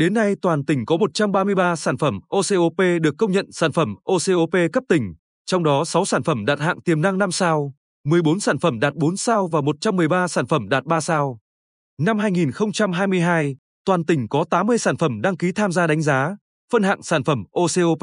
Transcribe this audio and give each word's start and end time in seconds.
Đến 0.00 0.14
nay 0.14 0.34
toàn 0.42 0.64
tỉnh 0.64 0.86
có 0.86 0.96
133 0.96 1.76
sản 1.76 1.98
phẩm 1.98 2.20
OCOP 2.28 2.78
được 3.00 3.14
công 3.18 3.32
nhận 3.32 3.52
sản 3.52 3.72
phẩm 3.72 3.94
OCOP 4.04 4.72
cấp 4.72 4.84
tỉnh, 4.88 5.14
trong 5.46 5.64
đó 5.64 5.84
6 5.84 6.04
sản 6.04 6.22
phẩm 6.22 6.44
đạt 6.44 6.60
hạng 6.60 6.80
tiềm 6.80 7.02
năng 7.02 7.18
5 7.18 7.32
sao, 7.32 7.74
14 8.04 8.40
sản 8.40 8.58
phẩm 8.58 8.80
đạt 8.80 8.94
4 8.94 9.16
sao 9.16 9.46
và 9.46 9.60
113 9.60 10.28
sản 10.28 10.46
phẩm 10.46 10.68
đạt 10.68 10.84
3 10.84 11.00
sao. 11.00 11.38
Năm 11.98 12.18
2022, 12.18 13.56
toàn 13.84 14.04
tỉnh 14.04 14.28
có 14.28 14.44
80 14.50 14.78
sản 14.78 14.96
phẩm 14.96 15.20
đăng 15.20 15.36
ký 15.36 15.52
tham 15.52 15.72
gia 15.72 15.86
đánh 15.86 16.02
giá, 16.02 16.36
phân 16.72 16.82
hạng 16.82 17.02
sản 17.02 17.24
phẩm 17.24 17.44
OCOP. 17.50 18.02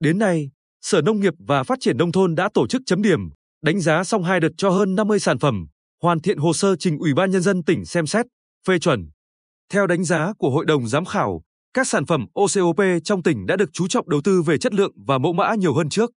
Đến 0.00 0.18
nay, 0.18 0.50
Sở 0.80 1.02
Nông 1.02 1.20
nghiệp 1.20 1.34
và 1.38 1.62
Phát 1.62 1.78
triển 1.80 1.96
Nông 1.96 2.12
thôn 2.12 2.34
đã 2.34 2.48
tổ 2.54 2.66
chức 2.66 2.82
chấm 2.86 3.02
điểm, 3.02 3.20
đánh 3.64 3.80
giá 3.80 4.04
xong 4.04 4.24
hai 4.24 4.40
đợt 4.40 4.52
cho 4.56 4.70
hơn 4.70 4.94
50 4.94 5.18
sản 5.18 5.38
phẩm, 5.38 5.66
hoàn 6.02 6.20
thiện 6.20 6.38
hồ 6.38 6.52
sơ 6.52 6.76
trình 6.76 6.98
Ủy 6.98 7.14
ban 7.14 7.30
Nhân 7.30 7.42
dân 7.42 7.62
tỉnh 7.62 7.84
xem 7.84 8.06
xét, 8.06 8.26
phê 8.66 8.78
chuẩn. 8.78 9.10
Theo 9.72 9.86
đánh 9.86 10.04
giá 10.04 10.32
của 10.38 10.50
Hội 10.50 10.64
đồng 10.64 10.88
Giám 10.88 11.04
khảo, 11.04 11.42
các 11.74 11.86
sản 11.86 12.06
phẩm 12.06 12.26
OCOP 12.34 12.80
trong 13.04 13.22
tỉnh 13.22 13.46
đã 13.46 13.56
được 13.56 13.70
chú 13.72 13.88
trọng 13.88 14.08
đầu 14.08 14.20
tư 14.24 14.42
về 14.42 14.58
chất 14.58 14.74
lượng 14.74 14.92
và 15.06 15.18
mẫu 15.18 15.32
mã 15.32 15.54
nhiều 15.54 15.74
hơn 15.74 15.88
trước. 15.88 16.10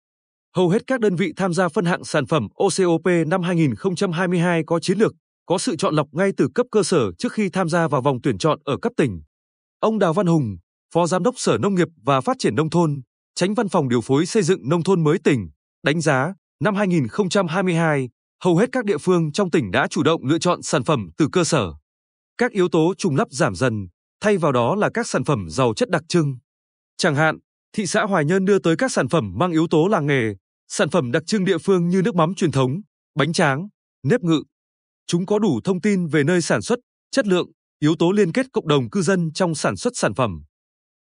Hầu 0.57 0.69
hết 0.69 0.87
các 0.87 1.01
đơn 1.01 1.17
vị 1.17 1.33
tham 1.37 1.55
gia 1.55 1.69
phân 1.69 1.85
hạng 1.85 2.05
sản 2.05 2.27
phẩm 2.27 2.49
OCOP 2.55 3.07
năm 3.27 3.43
2022 3.43 4.63
có 4.67 4.81
chiến 4.81 4.99
lược, 4.99 5.13
có 5.47 5.59
sự 5.59 5.77
chọn 5.77 5.95
lọc 5.95 6.07
ngay 6.13 6.33
từ 6.37 6.49
cấp 6.55 6.67
cơ 6.71 6.83
sở 6.83 7.13
trước 7.19 7.33
khi 7.33 7.49
tham 7.49 7.69
gia 7.69 7.89
vào 7.89 8.03
vòng 8.03 8.19
tuyển 8.23 8.39
chọn 8.39 8.59
ở 8.65 8.77
cấp 8.77 8.93
tỉnh. 8.97 9.23
Ông 9.81 9.99
Đào 9.99 10.13
Văn 10.13 10.27
Hùng, 10.27 10.57
Phó 10.95 11.07
Giám 11.07 11.23
đốc 11.23 11.35
Sở 11.39 11.59
Nông 11.59 11.75
nghiệp 11.75 11.89
và 12.03 12.21
Phát 12.21 12.37
triển 12.39 12.55
Nông 12.55 12.71
thôn, 12.71 13.01
Tránh 13.35 13.55
Văn 13.55 13.69
phòng 13.69 13.89
Điều 13.89 14.01
phối 14.01 14.27
Xây 14.27 14.43
dựng 14.43 14.69
Nông 14.69 14.83
thôn 14.83 15.05
mới 15.05 15.19
tỉnh, 15.19 15.49
đánh 15.85 16.01
giá 16.01 16.35
năm 16.61 16.75
2022, 16.75 18.09
hầu 18.45 18.57
hết 18.57 18.69
các 18.73 18.85
địa 18.85 18.99
phương 18.99 19.33
trong 19.33 19.51
tỉnh 19.51 19.71
đã 19.71 19.87
chủ 19.91 20.03
động 20.03 20.27
lựa 20.27 20.39
chọn 20.39 20.63
sản 20.63 20.85
phẩm 20.85 21.09
từ 21.19 21.29
cơ 21.33 21.45
sở. 21.45 21.73
Các 22.39 22.53
yếu 22.53 22.69
tố 22.69 22.95
trùng 22.99 23.17
lắp 23.17 23.29
giảm 23.31 23.55
dần, 23.55 23.89
thay 24.21 24.39
vào 24.39 24.53
đó 24.53 24.75
là 24.75 24.91
các 24.95 25.07
sản 25.07 25.25
phẩm 25.25 25.47
giàu 25.51 25.75
chất 25.75 25.91
đặc 25.91 26.03
trưng. 26.09 26.37
Chẳng 26.97 27.15
hạn, 27.15 27.39
thị 27.73 27.87
xã 27.87 28.03
Hoài 28.03 28.25
Nhơn 28.25 28.45
đưa 28.45 28.59
tới 28.59 28.77
các 28.77 28.93
sản 28.93 29.09
phẩm 29.09 29.33
mang 29.39 29.53
yếu 29.53 29.67
tố 29.71 29.89
làng 29.89 30.07
nghề, 30.07 30.35
sản 30.69 30.91
phẩm 30.91 31.13
đặc 31.13 31.23
trưng 31.27 31.45
địa 31.45 31.59
phương 31.59 31.89
như 31.89 32.03
nước 32.03 32.15
mắm 32.15 32.35
truyền 32.35 32.53
thống, 32.53 32.81
bánh 33.15 33.33
tráng, 33.33 33.69
nếp 34.03 34.21
ngự. 34.21 34.43
Chúng 35.07 35.27
có 35.27 35.39
đủ 35.39 35.61
thông 35.65 35.81
tin 35.81 36.07
về 36.07 36.25
nơi 36.25 36.43
sản 36.43 36.63
xuất, 36.63 36.79
chất 37.11 37.27
lượng, 37.27 37.51
yếu 37.81 37.97
tố 37.99 38.13
liên 38.13 38.33
kết 38.33 38.47
cộng 38.53 38.69
đồng 38.69 38.91
cư 38.91 39.03
dân 39.03 39.33
trong 39.33 39.55
sản 39.55 39.77
xuất 39.77 39.93
sản 39.97 40.15
phẩm. 40.15 40.43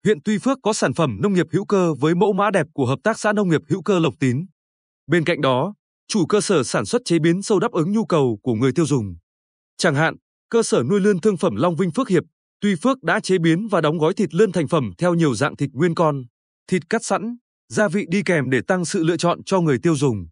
Huyện 0.03 0.21
Tuy 0.21 0.37
Phước 0.37 0.57
có 0.63 0.73
sản 0.73 0.93
phẩm 0.93 1.17
nông 1.21 1.33
nghiệp 1.33 1.45
hữu 1.51 1.65
cơ 1.65 1.93
với 1.93 2.15
mẫu 2.15 2.33
mã 2.33 2.51
đẹp 2.51 2.67
của 2.73 2.85
Hợp 2.85 2.99
tác 3.03 3.19
xã 3.19 3.33
Nông 3.33 3.49
nghiệp 3.49 3.61
hữu 3.69 3.81
cơ 3.81 3.99
Lộc 3.99 4.13
Tín. 4.19 4.45
Bên 5.07 5.23
cạnh 5.25 5.41
đó, 5.41 5.73
chủ 6.07 6.25
cơ 6.25 6.41
sở 6.41 6.63
sản 6.63 6.85
xuất 6.85 7.01
chế 7.05 7.19
biến 7.19 7.41
sâu 7.41 7.59
đáp 7.59 7.71
ứng 7.71 7.91
nhu 7.91 8.05
cầu 8.05 8.39
của 8.43 8.53
người 8.53 8.71
tiêu 8.71 8.85
dùng. 8.85 9.15
Chẳng 9.77 9.95
hạn, 9.95 10.15
cơ 10.49 10.63
sở 10.63 10.83
nuôi 10.83 10.99
lươn 10.99 11.19
thương 11.19 11.37
phẩm 11.37 11.55
Long 11.55 11.75
Vinh 11.75 11.91
Phước 11.91 12.09
Hiệp, 12.09 12.23
Tuy 12.61 12.75
Phước 12.75 13.03
đã 13.03 13.19
chế 13.19 13.37
biến 13.37 13.67
và 13.67 13.81
đóng 13.81 13.97
gói 13.97 14.13
thịt 14.13 14.33
lươn 14.33 14.51
thành 14.51 14.67
phẩm 14.67 14.91
theo 14.97 15.13
nhiều 15.13 15.35
dạng 15.35 15.55
thịt 15.55 15.69
nguyên 15.73 15.95
con, 15.95 16.21
thịt 16.67 16.81
cắt 16.89 17.05
sẵn, 17.05 17.37
gia 17.69 17.87
vị 17.87 18.05
đi 18.09 18.21
kèm 18.25 18.49
để 18.49 18.61
tăng 18.67 18.85
sự 18.85 19.03
lựa 19.03 19.17
chọn 19.17 19.43
cho 19.43 19.61
người 19.61 19.77
tiêu 19.83 19.95
dùng. 19.95 20.27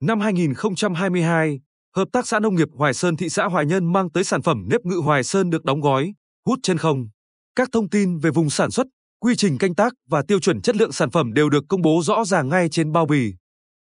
Năm 0.00 0.20
2022, 0.20 1.60
Hợp 1.96 2.08
tác 2.12 2.26
xã 2.26 2.40
Nông 2.40 2.54
nghiệp 2.54 2.68
Hoài 2.72 2.94
Sơn 2.94 3.16
thị 3.16 3.28
xã 3.28 3.44
Hoài 3.44 3.66
Nhân 3.66 3.92
mang 3.92 4.10
tới 4.10 4.24
sản 4.24 4.42
phẩm 4.42 4.64
nếp 4.70 4.80
ngự 4.84 4.96
Hoài 5.04 5.24
Sơn 5.24 5.50
được 5.50 5.64
đóng 5.64 5.80
gói, 5.80 6.12
hút 6.46 6.58
chân 6.62 6.78
không. 6.78 7.08
Các 7.56 7.68
thông 7.72 7.90
tin 7.90 8.18
về 8.18 8.30
vùng 8.30 8.50
sản 8.50 8.70
xuất, 8.70 8.86
quy 9.20 9.36
trình 9.36 9.58
canh 9.58 9.74
tác 9.74 9.92
và 10.08 10.22
tiêu 10.28 10.40
chuẩn 10.40 10.60
chất 10.62 10.76
lượng 10.76 10.92
sản 10.92 11.10
phẩm 11.10 11.32
đều 11.32 11.50
được 11.50 11.64
công 11.68 11.82
bố 11.82 12.00
rõ 12.04 12.24
ràng 12.24 12.48
ngay 12.48 12.68
trên 12.68 12.92
bao 12.92 13.06
bì. 13.06 13.34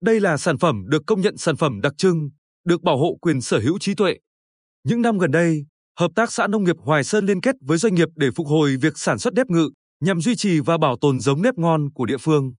Đây 0.02 0.19
là 0.19 0.38
sản 0.38 0.58
phẩm 0.58 0.83
được 0.88 1.02
công 1.08 1.21
nhận 1.21 1.38
sản 1.38 1.55
phẩm 1.55 1.81
đặc 1.81 1.93
trưng, 1.97 2.30
được 2.66 2.81
bảo 2.81 2.97
hộ 2.97 3.17
quyền 3.21 3.41
sở 3.41 3.59
hữu 3.59 3.80
trí 3.80 3.95
tuệ. 3.95 4.17
Những 4.86 5.02
năm 5.02 5.17
gần 5.17 5.31
đây, 5.31 5.66
Hợp 6.00 6.11
tác 6.16 6.31
xã 6.31 6.47
Nông 6.47 6.64
nghiệp 6.64 6.76
Hoài 6.80 7.04
Sơn 7.04 7.26
liên 7.26 7.42
kết 7.42 7.55
với 7.61 7.77
doanh 7.77 7.95
nghiệp 7.95 8.08
để 8.15 8.27
phục 8.36 8.48
hồi 8.48 8.77
việc 8.82 8.98
sản 8.98 9.20
xuất 9.20 9.33
nếp 9.33 9.48
ngự, 9.49 9.70
nhằm 9.99 10.21
duy 10.21 10.36
trì 10.36 10.59
và 10.59 10.77
bảo 10.77 10.98
tồn 11.02 11.20
giống 11.20 11.42
nếp 11.42 11.58
ngon 11.58 11.92
của 11.93 12.05
địa 12.05 12.17
phương. 12.17 12.54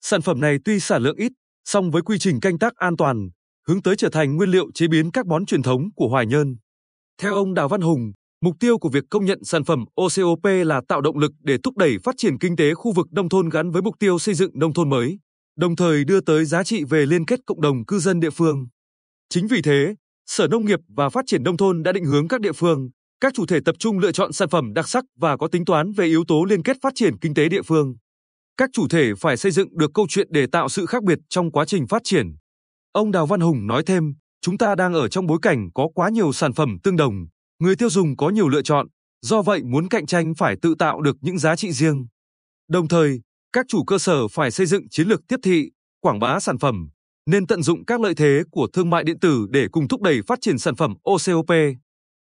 Sản 0.00 0.22
phẩm 0.22 0.40
này 0.40 0.56
tuy 0.64 0.80
sản 0.80 1.02
lượng 1.02 1.16
ít, 1.16 1.32
song 1.64 1.90
với 1.90 2.02
quy 2.02 2.18
trình 2.18 2.40
canh 2.40 2.58
tác 2.58 2.76
an 2.76 2.96
toàn, 2.96 3.28
hướng 3.68 3.82
tới 3.82 3.96
trở 3.96 4.08
thành 4.08 4.36
nguyên 4.36 4.50
liệu 4.50 4.66
chế 4.74 4.88
biến 4.88 5.10
các 5.10 5.26
món 5.26 5.46
truyền 5.46 5.62
thống 5.62 5.88
của 5.96 6.08
Hoài 6.08 6.26
Nhơn. 6.26 6.56
Theo 7.22 7.34
ông 7.34 7.54
Đào 7.54 7.68
Văn 7.68 7.80
Hùng, 7.80 8.12
mục 8.40 8.56
tiêu 8.60 8.78
của 8.78 8.88
việc 8.88 9.04
công 9.10 9.24
nhận 9.24 9.44
sản 9.44 9.64
phẩm 9.64 9.84
OCOP 9.94 10.44
là 10.44 10.80
tạo 10.88 11.00
động 11.00 11.18
lực 11.18 11.32
để 11.40 11.56
thúc 11.62 11.76
đẩy 11.76 11.96
phát 12.04 12.14
triển 12.18 12.38
kinh 12.38 12.56
tế 12.56 12.74
khu 12.74 12.92
vực 12.92 13.06
nông 13.12 13.28
thôn 13.28 13.48
gắn 13.48 13.70
với 13.70 13.82
mục 13.82 13.94
tiêu 13.98 14.18
xây 14.18 14.34
dựng 14.34 14.50
nông 14.54 14.72
thôn 14.72 14.90
mới, 14.90 15.18
đồng 15.56 15.76
thời 15.76 16.04
đưa 16.04 16.20
tới 16.20 16.44
giá 16.44 16.64
trị 16.64 16.84
về 16.84 17.06
liên 17.06 17.26
kết 17.26 17.40
cộng 17.46 17.60
đồng 17.60 17.84
cư 17.84 17.98
dân 17.98 18.20
địa 18.20 18.30
phương. 18.30 18.68
Chính 19.28 19.46
vì 19.46 19.62
thế, 19.62 19.94
Sở 20.30 20.48
Nông 20.48 20.64
nghiệp 20.64 20.80
và 20.88 21.08
Phát 21.08 21.24
triển 21.26 21.42
Nông 21.42 21.56
thôn 21.56 21.82
đã 21.82 21.92
định 21.92 22.04
hướng 22.04 22.28
các 22.28 22.40
địa 22.40 22.52
phương, 22.52 22.90
các 23.20 23.34
chủ 23.34 23.46
thể 23.46 23.58
tập 23.64 23.74
trung 23.78 23.98
lựa 23.98 24.12
chọn 24.12 24.32
sản 24.32 24.48
phẩm 24.48 24.72
đặc 24.74 24.88
sắc 24.88 25.04
và 25.16 25.36
có 25.36 25.48
tính 25.48 25.64
toán 25.64 25.92
về 25.92 26.06
yếu 26.06 26.24
tố 26.28 26.44
liên 26.44 26.62
kết 26.62 26.76
phát 26.82 26.92
triển 26.96 27.18
kinh 27.18 27.34
tế 27.34 27.48
địa 27.48 27.62
phương. 27.62 27.94
Các 28.56 28.70
chủ 28.72 28.88
thể 28.88 29.14
phải 29.18 29.36
xây 29.36 29.52
dựng 29.52 29.78
được 29.78 29.90
câu 29.94 30.06
chuyện 30.08 30.28
để 30.30 30.46
tạo 30.52 30.68
sự 30.68 30.86
khác 30.86 31.02
biệt 31.04 31.18
trong 31.28 31.52
quá 31.52 31.64
trình 31.64 31.86
phát 31.86 32.02
triển. 32.04 32.26
Ông 32.92 33.10
Đào 33.10 33.26
Văn 33.26 33.40
Hùng 33.40 33.66
nói 33.66 33.82
thêm, 33.86 34.14
chúng 34.40 34.58
ta 34.58 34.74
đang 34.74 34.94
ở 34.94 35.08
trong 35.08 35.26
bối 35.26 35.38
cảnh 35.42 35.68
có 35.74 35.88
quá 35.94 36.08
nhiều 36.08 36.32
sản 36.32 36.52
phẩm 36.52 36.76
tương 36.82 36.96
đồng, 36.96 37.14
người 37.58 37.76
tiêu 37.76 37.90
dùng 37.90 38.16
có 38.16 38.28
nhiều 38.28 38.48
lựa 38.48 38.62
chọn, 38.62 38.86
do 39.22 39.42
vậy 39.42 39.60
muốn 39.64 39.88
cạnh 39.88 40.06
tranh 40.06 40.34
phải 40.34 40.56
tự 40.62 40.74
tạo 40.78 41.00
được 41.00 41.16
những 41.20 41.38
giá 41.38 41.56
trị 41.56 41.72
riêng. 41.72 42.06
Đồng 42.68 42.88
thời, 42.88 43.20
các 43.52 43.66
chủ 43.68 43.84
cơ 43.84 43.98
sở 43.98 44.28
phải 44.28 44.50
xây 44.50 44.66
dựng 44.66 44.88
chiến 44.90 45.08
lược 45.08 45.20
tiếp 45.28 45.40
thị, 45.42 45.70
quảng 46.00 46.18
bá 46.18 46.40
sản 46.40 46.58
phẩm, 46.58 46.88
nên 47.30 47.46
tận 47.46 47.62
dụng 47.62 47.84
các 47.84 48.00
lợi 48.00 48.14
thế 48.14 48.42
của 48.50 48.68
thương 48.72 48.90
mại 48.90 49.04
điện 49.04 49.18
tử 49.20 49.46
để 49.50 49.66
cùng 49.72 49.88
thúc 49.88 50.02
đẩy 50.02 50.20
phát 50.26 50.38
triển 50.40 50.58
sản 50.58 50.76
phẩm 50.76 50.94
OCOP. 51.02 51.50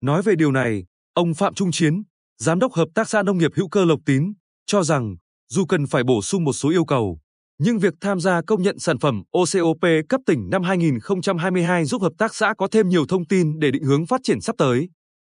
Nói 0.01 0.23
về 0.23 0.35
điều 0.39 0.53
này, 0.53 0.85
ông 1.15 1.35
Phạm 1.35 1.55
Trung 1.55 1.71
Chiến, 1.73 2.03
Giám 2.39 2.59
đốc 2.59 2.73
Hợp 2.73 2.89
tác 2.95 3.09
xã 3.09 3.23
Nông 3.23 3.39
nghiệp 3.39 3.51
hữu 3.55 3.69
cơ 3.69 3.85
Lộc 3.85 4.01
Tín, 4.07 4.33
cho 4.67 4.83
rằng 4.83 5.17
dù 5.51 5.65
cần 5.65 5.87
phải 5.87 6.05
bổ 6.05 6.23
sung 6.23 6.45
một 6.45 6.53
số 6.53 6.71
yêu 6.71 6.85
cầu, 6.85 7.19
nhưng 7.59 7.79
việc 7.79 7.95
tham 8.01 8.21
gia 8.21 8.43
công 8.43 8.63
nhận 8.63 8.79
sản 8.79 8.99
phẩm 8.99 9.23
OCOP 9.31 10.09
cấp 10.09 10.21
tỉnh 10.27 10.51
năm 10.51 10.63
2022 10.63 11.85
giúp 11.85 12.03
hợp 12.03 12.13
tác 12.19 12.35
xã 12.35 12.55
có 12.59 12.69
thêm 12.71 12.89
nhiều 12.89 13.07
thông 13.07 13.27
tin 13.27 13.59
để 13.59 13.71
định 13.71 13.83
hướng 13.83 14.07
phát 14.07 14.21
triển 14.25 14.41
sắp 14.41 14.55
tới. 14.59 14.89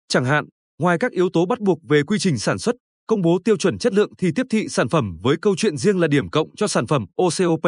Chẳng 0.07 0.25
hạn, 0.25 0.45
ngoài 0.79 0.97
các 0.99 1.11
yếu 1.11 1.29
tố 1.33 1.45
bắt 1.45 1.59
buộc 1.59 1.79
về 1.89 2.03
quy 2.03 2.19
trình 2.19 2.37
sản 2.37 2.59
xuất, 2.59 2.75
công 3.07 3.21
bố 3.21 3.39
tiêu 3.45 3.57
chuẩn 3.57 3.77
chất 3.77 3.93
lượng 3.93 4.11
thì 4.17 4.31
tiếp 4.35 4.45
thị 4.49 4.67
sản 4.69 4.89
phẩm 4.89 5.17
với 5.23 5.35
câu 5.41 5.55
chuyện 5.55 5.77
riêng 5.77 5.99
là 5.99 6.07
điểm 6.07 6.29
cộng 6.29 6.55
cho 6.55 6.67
sản 6.67 6.87
phẩm 6.87 7.05
OCOP. 7.15 7.65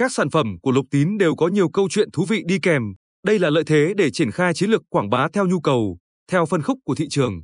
Các 0.00 0.12
sản 0.12 0.30
phẩm 0.30 0.56
của 0.62 0.70
Lục 0.70 0.86
Tín 0.90 1.18
đều 1.18 1.34
có 1.34 1.48
nhiều 1.48 1.68
câu 1.68 1.88
chuyện 1.90 2.10
thú 2.10 2.24
vị 2.28 2.42
đi 2.46 2.58
kèm, 2.62 2.82
đây 3.26 3.38
là 3.38 3.50
lợi 3.50 3.64
thế 3.66 3.94
để 3.96 4.10
triển 4.10 4.30
khai 4.30 4.54
chiến 4.54 4.70
lược 4.70 4.82
quảng 4.88 5.10
bá 5.10 5.28
theo 5.32 5.46
nhu 5.46 5.60
cầu, 5.60 5.98
theo 6.30 6.46
phân 6.46 6.62
khúc 6.62 6.78
của 6.84 6.94
thị 6.94 7.06
trường. 7.10 7.42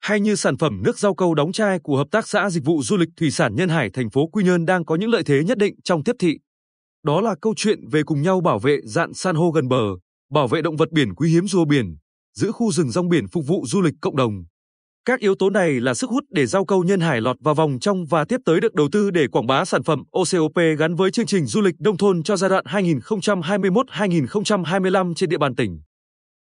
Hay 0.00 0.20
như 0.20 0.34
sản 0.34 0.56
phẩm 0.56 0.82
nước 0.84 0.98
rau 0.98 1.14
câu 1.14 1.34
đóng 1.34 1.52
chai 1.52 1.78
của 1.82 1.96
Hợp 1.96 2.06
tác 2.10 2.28
xã 2.28 2.50
Dịch 2.50 2.64
vụ 2.64 2.82
Du 2.82 2.96
lịch 2.96 3.08
Thủy 3.16 3.30
sản 3.30 3.54
Nhân 3.54 3.68
Hải 3.68 3.90
thành 3.90 4.10
phố 4.10 4.26
Quy 4.26 4.44
Nhơn 4.44 4.64
đang 4.64 4.84
có 4.84 4.96
những 4.96 5.10
lợi 5.10 5.22
thế 5.26 5.44
nhất 5.44 5.58
định 5.58 5.74
trong 5.84 6.04
tiếp 6.04 6.16
thị. 6.18 6.38
Đó 7.04 7.20
là 7.20 7.34
câu 7.42 7.54
chuyện 7.56 7.88
về 7.88 8.02
cùng 8.02 8.22
nhau 8.22 8.40
bảo 8.40 8.58
vệ 8.58 8.78
dạn 8.84 9.14
san 9.14 9.36
hô 9.36 9.50
gần 9.50 9.68
bờ, 9.68 9.82
bảo 10.32 10.48
vệ 10.48 10.62
động 10.62 10.76
vật 10.76 10.90
biển 10.92 11.14
quý 11.14 11.30
hiếm 11.30 11.46
rùa 11.46 11.64
biển, 11.64 11.96
giữ 12.34 12.52
khu 12.52 12.72
rừng 12.72 12.90
rong 12.90 13.08
biển 13.08 13.28
phục 13.28 13.46
vụ 13.46 13.64
du 13.66 13.80
lịch 13.80 13.94
cộng 14.00 14.16
đồng. 14.16 14.44
Các 15.08 15.20
yếu 15.20 15.34
tố 15.34 15.50
này 15.50 15.80
là 15.80 15.94
sức 15.94 16.10
hút 16.10 16.24
để 16.30 16.46
rau 16.46 16.64
câu 16.64 16.84
nhân 16.84 17.00
hải 17.00 17.20
lọt 17.20 17.36
vào 17.40 17.54
vòng 17.54 17.78
trong 17.80 18.06
và 18.06 18.24
tiếp 18.24 18.40
tới 18.44 18.60
được 18.60 18.74
đầu 18.74 18.88
tư 18.92 19.10
để 19.10 19.28
quảng 19.28 19.46
bá 19.46 19.64
sản 19.64 19.82
phẩm 19.82 20.02
OCOP 20.10 20.54
gắn 20.78 20.94
với 20.94 21.10
chương 21.10 21.26
trình 21.26 21.46
du 21.46 21.60
lịch 21.60 21.74
nông 21.78 21.96
thôn 21.96 22.22
cho 22.22 22.36
giai 22.36 22.50
đoạn 22.50 22.64
2021-2025 22.64 25.14
trên 25.14 25.30
địa 25.30 25.38
bàn 25.38 25.54
tỉnh. 25.54 25.80